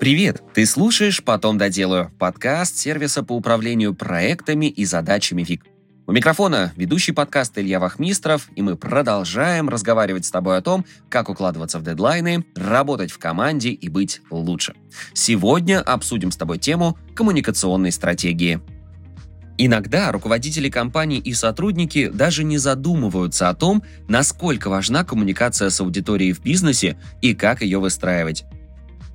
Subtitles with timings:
[0.00, 0.44] Привет!
[0.54, 5.64] Ты слушаешь «Потом доделаю»– подкаст сервиса по управлению проектами и задачами ВИК.
[6.06, 11.28] У микрофона ведущий подкаст Илья Вахмистров, и мы продолжаем разговаривать с тобой о том, как
[11.28, 14.74] укладываться в дедлайны, работать в команде и быть лучше.
[15.14, 18.60] Сегодня обсудим с тобой тему коммуникационной стратегии.
[19.60, 26.32] Иногда руководители компаний и сотрудники даже не задумываются о том, насколько важна коммуникация с аудиторией
[26.32, 28.44] в бизнесе и как ее выстраивать.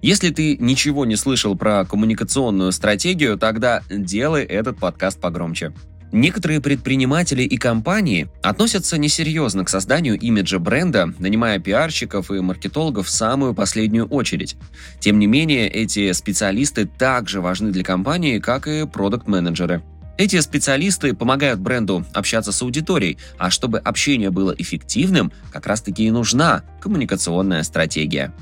[0.04, 5.72] Если ты ничего не слышал про коммуникационную стратегию, тогда делай этот подкаст погромче.
[6.12, 13.12] Некоторые предприниматели и компании относятся несерьезно к созданию имиджа бренда, нанимая пиарщиков и маркетологов в
[13.12, 14.58] самую последнюю очередь.
[15.00, 19.84] Тем не менее, эти специалисты также важны для компании, как и продукт-менеджеры.
[20.18, 26.12] Эти специалисты помогают бренду общаться с аудиторией, а чтобы общение было эффективным, как раз-таки и
[26.12, 28.34] нужна коммуникационная стратегия.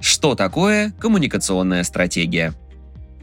[0.00, 2.54] Что такое коммуникационная стратегия?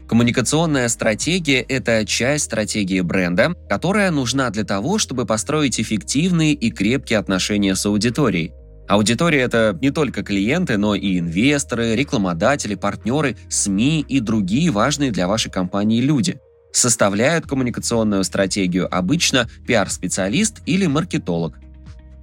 [0.08, 7.18] Коммуникационная стратегия– это часть стратегии бренда, которая нужна для того, чтобы построить эффективные и крепкие
[7.18, 8.52] отношения с аудиторией.
[8.86, 15.26] Аудитория– это не только клиенты, но и инвесторы, рекламодатели, партнеры, СМИ и другие важные для
[15.26, 16.38] вашей компании люди.
[16.70, 21.54] Составляют коммуникационную стратегию обычно пиар-специалист или маркетолог.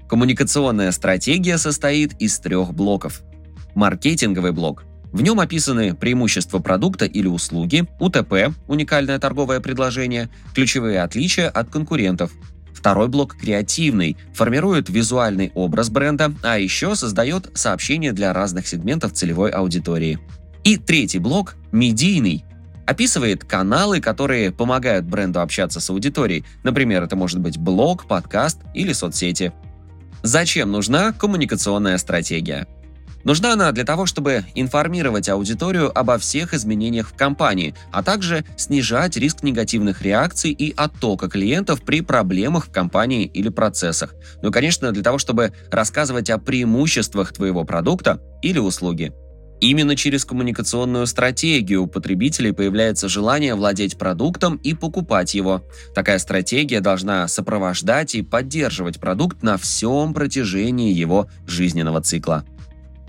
[0.07, 3.21] Коммуникационная стратегия состоит из трех блоков–
[3.75, 4.83] маркетинговый блок.
[5.11, 12.31] В нем описаны преимущества продукта или услуги, УТП– уникальное торговое предложение, ключевые отличия от конкурентов.
[12.73, 19.51] Второй блок креативный, формирует визуальный образ бренда, а еще создает сообщения для разных сегментов целевой
[19.51, 20.17] аудитории.
[20.63, 22.45] И третий блок медийный,
[22.85, 26.45] описывает каналы, которые помогают бренду общаться с аудиторией.
[26.63, 29.53] Например, это может быть блог, подкаст или соцсети.
[30.23, 32.67] Зачем нужна коммуникационная стратегия?
[33.23, 39.17] Нужна она для того, чтобы информировать аудиторию обо всех изменениях в компании, а также снижать
[39.17, 44.15] риск негативных реакций и оттока клиентов при проблемах в компании или процессах.
[44.41, 49.13] Ну и, конечно, для того, чтобы рассказывать о преимуществах твоего продукта или услуги.
[49.61, 55.61] Именно через коммуникационную стратегию у потребителей появляется желание владеть продуктом и покупать его.
[55.93, 62.43] Такая стратегия должна сопровождать и поддерживать продукт на всем протяжении его жизненного цикла.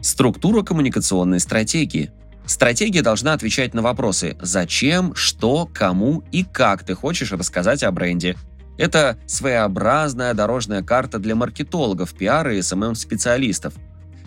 [0.03, 2.11] Структура коммуникационной стратегии.
[2.45, 8.37] Стратегия должна отвечать на вопросы «зачем», «что», «кому» и «как ты хочешь рассказать о бренде».
[8.79, 13.75] Это своеобразная дорожная карта для маркетологов, пиара и СММ-специалистов.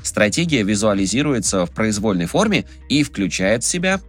[0.02, 4.00] Стратегия визуализируется в произвольной форме и включает в себя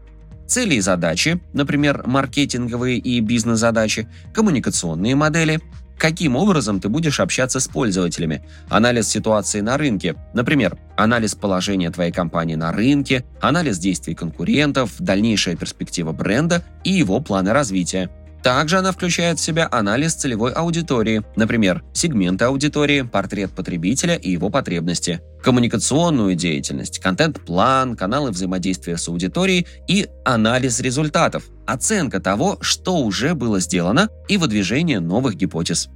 [0.47, 5.61] цели и задачи, например, маркетинговые и бизнес-задачи, коммуникационные модели,
[5.99, 12.13] каким образом ты будешь общаться с пользователями, анализ ситуации на рынке, например, анализ положения твоей
[12.13, 18.11] компании на рынке, анализ действий конкурентов, дальнейшая перспектива бренда и его планы развития.
[18.47, 24.51] Также она включает в себя анализ целевой аудитории, например, сегменты аудитории, портрет потребителя и его
[24.51, 33.35] потребности, коммуникационную деятельность, контент-план, каналы взаимодействия с аудиторией и анализ результатов, оценка того, что уже
[33.35, 35.89] было сделано и выдвижение новых гипотез.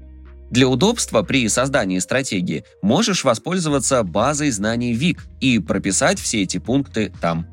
[0.50, 7.12] Для удобства при создании стратегии можешь воспользоваться базой знаний ВИК и прописать все эти пункты
[7.20, 7.46] там.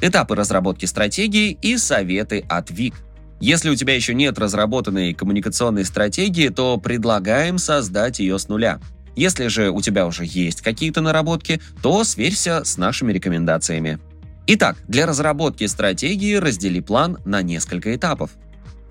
[0.00, 2.94] Этапы разработки стратегии и советы от ВИК.
[3.40, 8.80] Если у тебя еще нет разработанной коммуникационной стратегии, то предлагаем создать ее с нуля.
[9.16, 13.98] Если же у тебя уже есть какие-то наработки, то сверься с нашими рекомендациями.
[14.46, 18.30] Итак, для разработки стратегии раздели план на несколько этапов.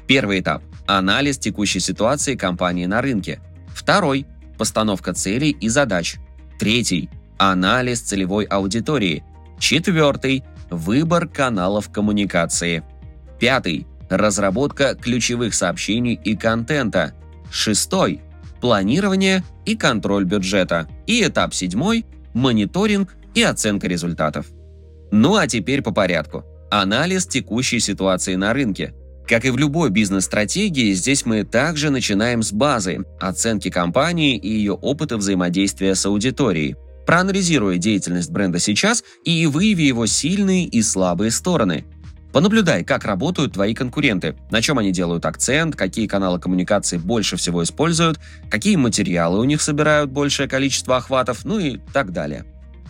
[0.08, 3.40] Первый этап– анализ текущей ситуации компании на рынке.
[3.74, 4.26] Второй–
[4.58, 6.16] постановка целей и задач.
[6.60, 9.24] Третий– анализ целевой аудитории.
[9.60, 12.84] Четвертый– выбор каналов коммуникации.
[13.40, 17.14] Пятый разработка ключевых сообщений и контента.
[17.52, 18.22] Шестой–
[18.62, 20.88] планирование и контроль бюджета.
[21.08, 24.48] И этап седьмой– мониторинг и оценка результатов.
[25.12, 26.46] Ну а теперь по порядку.
[26.72, 28.94] Анализ текущей ситуации на рынке.
[29.28, 34.74] Как и в любой бизнес-стратегии, здесь мы также начинаем с базы, оценки компании и ее
[34.74, 36.76] опыта взаимодействия с аудиторией.
[37.06, 41.86] Проанализируя деятельность бренда сейчас и выяви его сильные и слабые стороны.
[42.34, 47.64] Понаблюдай, как работают твои конкуренты, на чем они делают акцент, какие каналы коммуникации больше всего
[47.64, 48.20] используют,
[48.50, 52.44] какие материалы у них собирают большее количество охватов, ну и так далее.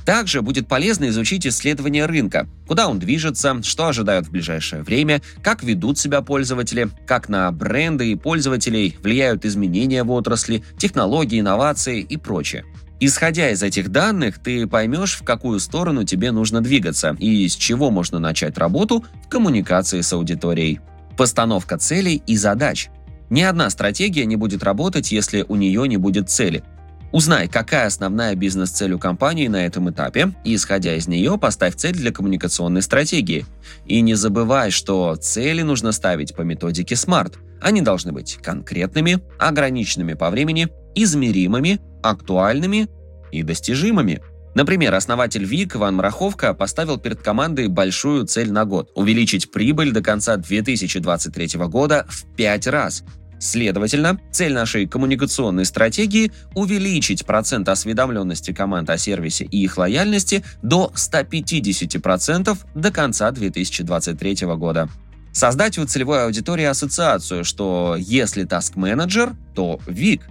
[0.06, 5.62] Также будет полезно изучить исследование рынка, куда он движется, что ожидают в ближайшее время, как
[5.62, 12.16] ведут себя пользователи, как на бренды и пользователей влияют изменения в отрасли, технологии, инновации и
[12.16, 12.66] прочее.
[13.00, 17.92] Исходя из этих данных, ты поймешь, в какую сторону тебе нужно двигаться и с чего
[17.92, 20.80] можно начать работу в коммуникации с аудиторией.
[21.18, 22.90] Постановка целей и задач.
[23.30, 26.64] Ни одна стратегия не будет работать, если у нее не будет цели.
[27.12, 31.94] Узнай, какая основная бизнес-цель у компании на этом этапе, и, исходя из нее, поставь цель
[31.94, 33.46] для коммуникационной стратегии.
[33.86, 37.36] И не забывай, что цели нужно ставить по методике SMART.
[37.62, 42.90] Они должны быть конкретными, ограниченными по времени, измеримыми, актуальными
[43.32, 44.22] и достижимыми.
[44.56, 50.02] Например, основатель ВИК Иван Мраховка поставил перед командой большую цель на год– увеличить прибыль до
[50.02, 53.04] конца 2023 года в 5 раз.
[53.40, 60.94] Следовательно, цель нашей коммуникационной стратегии– увеличить процент осведомленности команд о сервисе и их лояльности до
[60.96, 64.88] 150% до конца 2023 года.
[65.34, 70.22] Создать у целевой аудитории ассоциацию, что если task менеджер, то ВИК.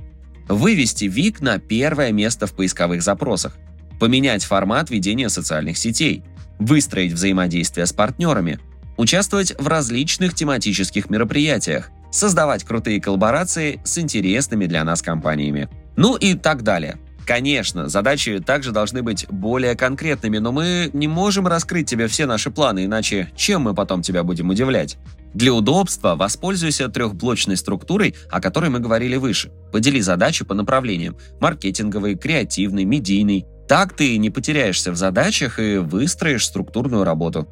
[0.49, 3.57] Вывести ВИК на первое место в поисковых запросах
[4.01, 6.25] поменять формат ведения социальных сетей,
[6.59, 8.59] выстроить взаимодействие с партнерами,
[8.97, 15.69] участвовать в различных тематических мероприятиях, создавать крутые коллаборации с интересными для нас компаниями.
[15.97, 16.99] Ну и так далее.
[17.27, 22.51] Конечно, задачи также должны быть более конкретными, но мы не можем раскрыть тебе все наши
[22.51, 24.99] планы, иначе чем мы потом тебя будем удивлять?
[25.33, 29.51] Для удобства воспользуйся трехблочной структурой, о которой мы говорили выше.
[29.73, 36.45] Подели задачи по направлениям– маркетинговый, креативный, медийный, так ты не потеряешься в задачах и выстроишь
[36.45, 37.49] структурную работу.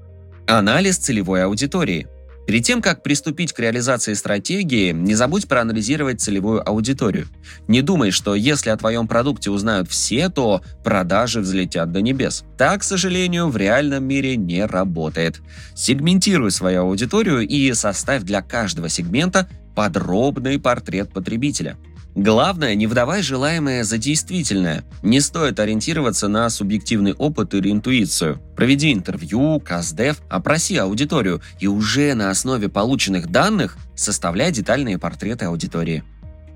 [0.46, 2.08] Анализ целевой аудитории.
[2.50, 7.28] Перед тем, как приступить к реализации стратегии, не забудь проанализировать целевую аудиторию.
[7.68, 12.42] Не думай, что если о твоем продукте узнают все, то продажи взлетят до небес.
[12.58, 15.40] Так, к сожалению, в реальном мире не работает.
[15.76, 21.76] Сегментируй свою аудиторию и составь для каждого сегмента подробный портрет потребителя–
[22.16, 24.84] Главное, не выдавай желаемое за действительное.
[25.02, 28.40] Не стоит ориентироваться на субъективный опыт или интуицию.
[28.56, 36.02] Проведи интервью, каздев, опроси аудиторию и уже на основе полученных данных составляй детальные портреты аудитории.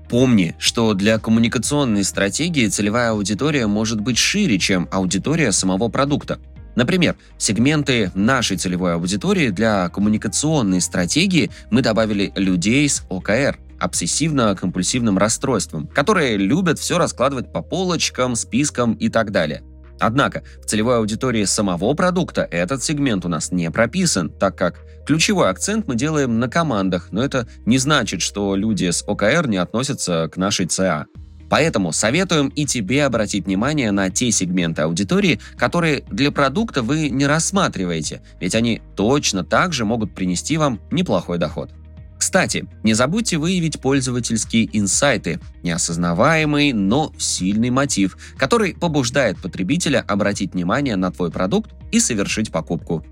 [0.09, 6.39] Помни, что для коммуникационной стратегии целевая аудитория может быть шире, чем аудитория самого продукта.
[6.75, 15.87] Например, сегменты нашей целевой аудитории для коммуникационной стратегии мы добавили людей с ОКР, обсессивно-компульсивным расстройством,
[15.87, 19.63] которые любят все раскладывать по полочкам, спискам и так далее.
[19.99, 25.49] Однако в целевой аудитории самого продукта этот сегмент у нас не прописан, так как ключевой
[25.49, 30.29] акцент мы делаем на командах, но это не значит, что люди с ОКР не относятся
[30.31, 31.05] к нашей ЦА.
[31.49, 37.27] Поэтому советуем и тебе обратить внимание на те сегменты аудитории, которые для продукта вы не
[37.27, 41.69] рассматриваете, ведь они точно так же могут принести вам неплохой доход.
[42.17, 50.95] Кстати, не забудьте выявить пользовательские инсайты, неосознаваемый, но сильный мотив, который побуждает потребителя обратить внимание
[50.95, 53.05] на твой продукт и совершить покупку.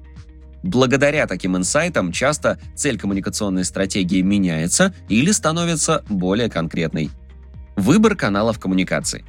[0.63, 7.09] Благодаря таким инсайтам часто цель коммуникационной стратегии меняется или становится более конкретной.
[7.75, 9.25] Выбор каналов коммуникации.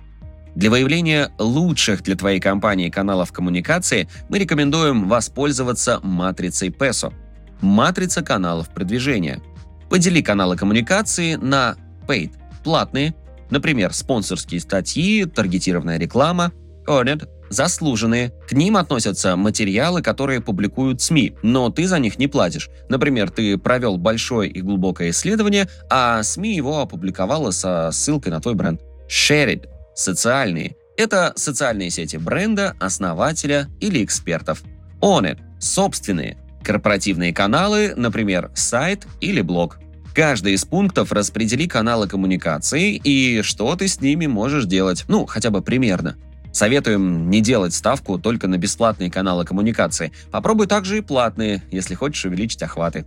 [0.55, 7.13] Для выявления лучших для твоей компании каналов коммуникации мы рекомендуем воспользоваться матрицей PESO–
[7.61, 9.41] матрица каналов продвижения–
[9.95, 11.77] Подели каналы коммуникации на
[12.09, 12.33] paid–
[12.65, 13.15] платные,
[13.51, 16.51] например, спонсорские статьи, таргетированная реклама,
[16.89, 18.33] earned– заслуженные.
[18.49, 22.71] К ним относятся материалы, которые публикуют СМИ, но ты за них не платишь.
[22.89, 28.57] Например, ты провел большое и глубокое исследование, а СМИ его опубликовала со ссылкой на твой
[28.57, 28.81] бренд.
[29.09, 30.75] Shared– социальные.
[30.97, 34.65] Это социальные сети бренда, основателя или экспертов.
[35.01, 36.39] Owned– собственные.
[36.65, 39.79] Корпоративные каналы, например, сайт или блог.
[40.15, 45.51] Каждый из пунктов распредели каналы коммуникации и что ты с ними можешь делать, ну, хотя
[45.51, 46.17] бы примерно.
[46.53, 50.13] Советуем не делать ставку только на бесплатные каналы коммуникации.
[50.31, 53.07] Попробуй также и платные, если хочешь увеличить охваты.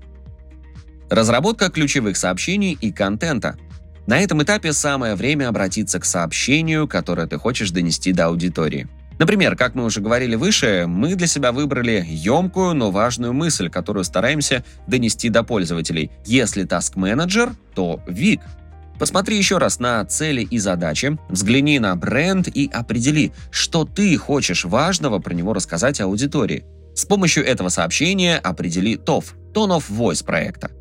[1.09, 3.57] Разработка ключевых сообщений и контента.
[4.05, 8.89] На этом этапе самое время обратиться к сообщению, которое ты хочешь донести до аудитории.
[9.19, 14.03] Например, как мы уже говорили выше, мы для себя выбрали емкую, но важную мысль, которую
[14.03, 16.11] стараемся донести до пользователей.
[16.25, 18.41] Если Task Manager, то Вик.
[18.99, 24.65] Посмотри еще раз на цели и задачи, взгляни на бренд и определи, что ты хочешь
[24.65, 26.65] важного про него рассказать аудитории.
[26.95, 30.71] С помощью этого сообщения определи TOF– Tone of Voice проекта.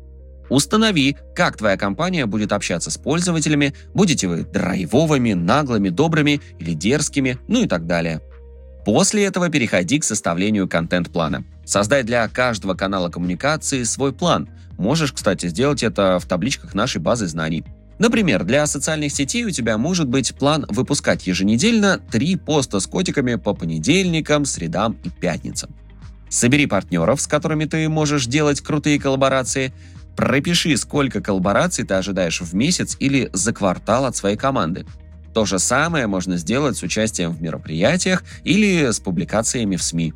[0.49, 7.37] Установи, как твоя компания будет общаться с пользователями, будете вы драйвовыми, наглыми, добрыми или дерзкими,
[7.47, 8.21] ну и так далее.
[8.85, 11.43] После этого переходи к составлению контент-плана.
[11.65, 14.47] Создай для каждого канала коммуникации свой план.
[14.77, 17.65] Можешь, кстати, сделать это в табличках нашей базы знаний.
[17.99, 23.35] Например, для социальных сетей у тебя может быть план выпускать еженедельно три поста с котиками
[23.35, 25.75] по понедельникам, средам и пятницам.
[26.29, 29.73] Собери партнеров, с которыми ты можешь делать крутые коллаборации.
[30.17, 34.83] Пропиши, сколько коллабораций ты ожидаешь в месяц или за квартал от своей команды.
[35.35, 40.15] То же самое можно сделать с участием в мероприятиях или с публикациями в СМИ.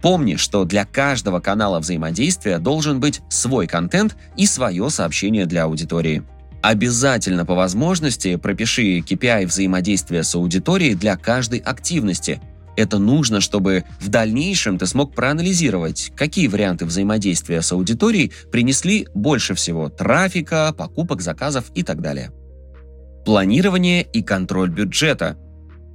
[0.00, 6.22] Помни, что для каждого канала взаимодействия должен быть свой контент и свое сообщение для аудитории.
[6.62, 12.40] Обязательно по возможности пропиши KPI взаимодействия с аудиторией для каждой активности.
[12.76, 19.54] Это нужно, чтобы в дальнейшем ты смог проанализировать, какие варианты взаимодействия с аудиторией принесли больше
[19.54, 22.32] всего трафика, покупок, заказов и так далее.
[23.26, 25.36] Планирование и контроль бюджета.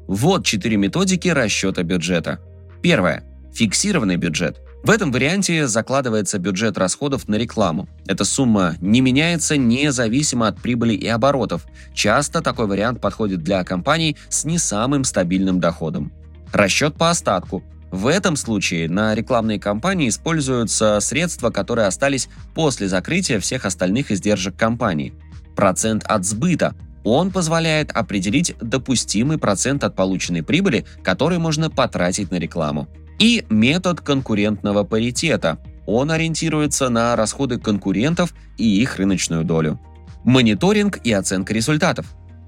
[0.07, 2.39] Вот четыре методики расчета бюджета.
[2.81, 3.23] Первое.
[3.53, 4.61] Фиксированный бюджет.
[4.83, 7.89] В этом варианте закладывается бюджет расходов на рекламу.
[8.05, 11.65] Эта сумма не меняется независимо от прибыли и оборотов.
[11.93, 16.13] Часто такой вариант подходит для компаний с не самым стабильным доходом.
[16.53, 17.63] Расчет по остатку.
[17.91, 24.55] В этом случае на рекламные кампании используются средства, которые остались после закрытия всех остальных издержек
[24.55, 25.13] компании.
[25.55, 26.75] Процент от сбыта.
[27.03, 32.89] Он позволяет определить допустимый процент от полученной прибыли, который можно потратить на рекламу
[33.19, 35.57] и метод конкурентного паритета.
[35.85, 39.79] Он ориентируется на расходы конкурентов и их рыночную долю.
[40.23, 42.07] Мониторинг и оценка результатов.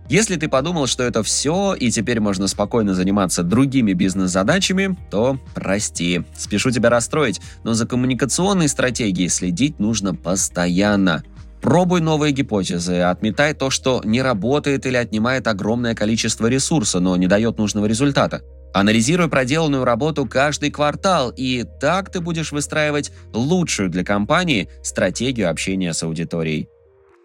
[0.10, 6.24] Если ты подумал, что это все, и теперь можно спокойно заниматься другими бизнес-задачами, то прости,
[6.36, 11.24] спешу тебя расстроить, но за коммуникационной стратегией следить нужно постоянно.
[11.62, 17.28] Пробуй новые гипотезы, отметай то, что не работает или отнимает огромное количество ресурса, но не
[17.28, 18.42] дает нужного результата.
[18.74, 25.94] Анализируй проделанную работу каждый квартал, и так ты будешь выстраивать лучшую для компании стратегию общения
[25.94, 26.68] с аудиторией.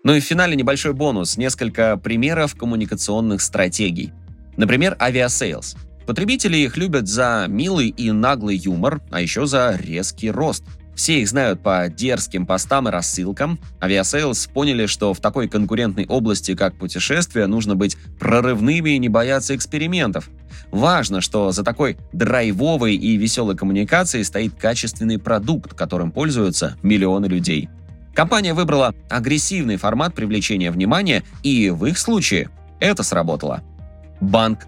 [0.04, 4.12] Ну и в финале небольшой бонус, несколько примеров коммуникационных стратегий.
[4.56, 5.76] Например, Aviasales.
[6.06, 10.62] Потребители их любят за милый и наглый юмор, а еще за резкий рост–
[10.94, 13.58] все их знают по дерзким постам и рассылкам.
[13.82, 19.56] Aviasales поняли, что в такой конкурентной области, как путешествия, нужно быть прорывными и не бояться
[19.56, 20.30] экспериментов.
[20.70, 27.68] Важно, что за такой драйвовой и веселой коммуникацией стоит качественный продукт, которым пользуются миллионы людей.
[28.14, 32.48] Компания выбрала агрессивный формат привлечения внимания, и в их случае
[32.80, 33.62] это сработало.
[34.20, 34.66] Банк.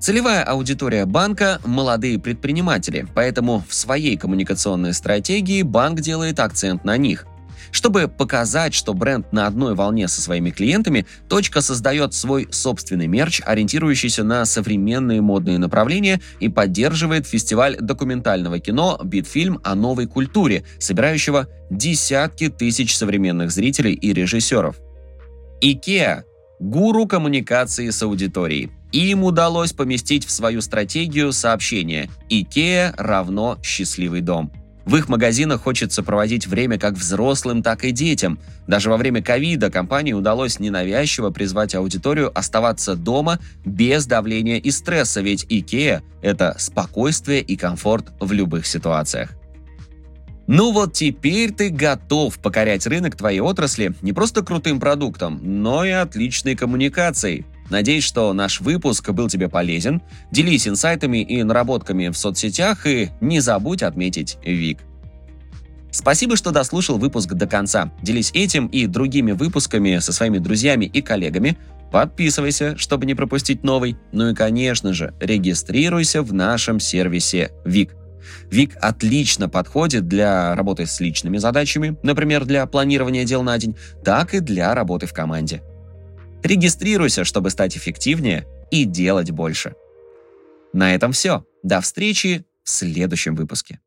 [0.00, 7.26] Целевая аудитория банка– молодые предприниматели, поэтому в своей коммуникационной стратегии банк делает акцент на них.
[7.70, 13.40] Чтобы показать, что бренд на одной волне со своими клиентами, точка создает свой собственный мерч,
[13.44, 21.48] ориентирующийся на современные модные направления и поддерживает фестиваль документального кино «Битфильм о новой культуре», собирающего
[21.70, 24.76] десятки тысяч современных зрителей и режиссеров.
[25.62, 26.22] IKEA–
[26.60, 34.52] гуру коммуникации с аудиторией– им удалось поместить в свою стратегию сообщение «Икеа равно счастливый дом».
[34.90, 38.40] В их магазинах хочется проводить время как взрослым, так и детям.
[38.66, 45.20] Даже во время ковида компании удалось ненавязчиво призвать аудиторию оставаться дома без давления и стресса,
[45.20, 49.30] ведь IKEA– это спокойствие и комфорт в любых ситуациях.
[50.48, 55.90] Ну вот теперь ты готов покорять рынок твоей отрасли не просто крутым продуктом, но и
[55.90, 57.46] отличной коммуникацией.
[57.70, 60.02] Надеюсь, что наш выпуск был тебе полезен.
[60.30, 64.80] Делись инсайтами и наработками в соцсетях и не забудь отметить Вик.
[65.92, 67.92] Спасибо, что дослушал выпуск до конца.
[68.02, 71.56] Делись этим и другими выпусками со своими друзьями и коллегами.
[71.90, 73.96] Подписывайся, чтобы не пропустить новый.
[74.12, 77.94] Ну и, конечно же, регистрируйся в нашем сервисе Вик.
[78.50, 84.34] Вик отлично подходит для работы с личными задачами, например, для планирования дел на день, так
[84.34, 85.62] и для работы в команде.
[86.42, 89.74] Регистрируйся, чтобы стать эффективнее и делать больше.
[90.72, 91.44] На этом все.
[91.62, 93.78] До встречи в следующем выпуске.